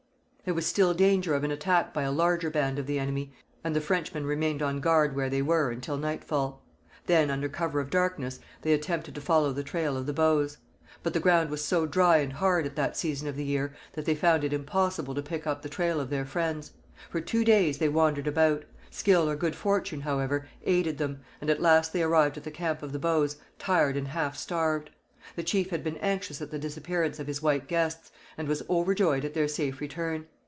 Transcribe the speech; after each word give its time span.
There 0.43 0.55
was 0.55 0.65
still 0.65 0.95
danger 0.95 1.35
of 1.35 1.43
an 1.43 1.51
attack 1.51 1.93
by 1.93 2.01
a 2.01 2.11
larger 2.11 2.49
band 2.49 2.79
of 2.79 2.87
the 2.87 2.97
enemy, 2.97 3.31
and 3.63 3.75
the 3.75 3.79
Frenchmen 3.79 4.25
remained 4.25 4.63
on 4.63 4.79
guard 4.79 5.15
where 5.15 5.29
they 5.29 5.43
were 5.43 5.69
until 5.69 5.97
nightfall. 5.97 6.63
Then, 7.05 7.29
under 7.29 7.47
cover 7.47 7.79
of 7.79 7.91
darkness, 7.91 8.39
they 8.63 8.73
attempted 8.73 9.13
to 9.13 9.21
follow 9.21 9.53
the 9.53 9.63
trail 9.63 9.95
of 9.95 10.07
the 10.07 10.13
Bows. 10.13 10.57
But 11.03 11.13
the 11.13 11.19
ground 11.19 11.51
was 11.51 11.63
so 11.63 11.85
dry 11.85 12.17
and 12.17 12.33
hard 12.33 12.65
at 12.65 12.75
that 12.75 12.97
season 12.97 13.27
of 13.27 13.35
the 13.35 13.45
year 13.45 13.75
that 13.93 14.05
they 14.05 14.15
found 14.15 14.43
it 14.43 14.51
impossible 14.51 15.13
to 15.13 15.21
pick 15.21 15.45
up 15.45 15.61
the 15.61 15.69
trail 15.69 16.01
of 16.01 16.09
their 16.09 16.25
friends. 16.25 16.71
For 17.11 17.21
two 17.21 17.45
days 17.45 17.77
they 17.77 17.87
wandered 17.87 18.25
about. 18.25 18.63
Skill 18.89 19.29
or 19.29 19.35
good 19.35 19.55
fortune, 19.55 20.01
however, 20.01 20.47
aided 20.65 20.97
them, 20.97 21.21
and 21.39 21.51
at 21.51 21.61
last 21.61 21.93
they 21.93 22.01
arrived 22.01 22.35
at 22.35 22.43
the 22.43 22.51
camp 22.51 22.81
of 22.81 22.91
the 22.93 22.99
Bows, 22.99 23.37
tired 23.59 23.95
and 23.95 24.07
half 24.07 24.35
starved. 24.35 24.89
The 25.35 25.43
chief 25.43 25.69
had 25.69 25.83
been 25.83 25.97
anxious 25.97 26.41
at 26.41 26.49
the 26.49 26.57
disappearance 26.57 27.19
of 27.19 27.27
his 27.27 27.43
white 27.43 27.67
guests, 27.67 28.11
and 28.39 28.47
was 28.47 28.63
overjoyed 28.67 29.23
at 29.23 29.35
their 29.35 29.47
safe 29.47 29.79
return. 29.79 30.25